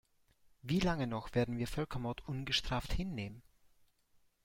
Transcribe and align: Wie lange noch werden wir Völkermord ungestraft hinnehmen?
Wie 0.63 0.79
lange 0.79 1.05
noch 1.05 1.35
werden 1.35 1.59
wir 1.59 1.67
Völkermord 1.67 2.27
ungestraft 2.27 2.91
hinnehmen? 2.91 3.43